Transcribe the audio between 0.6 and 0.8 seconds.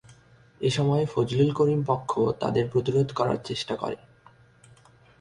এ